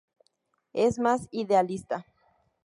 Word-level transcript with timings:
Es 0.73 0.97
más 0.97 1.27
idealista. 1.29 2.07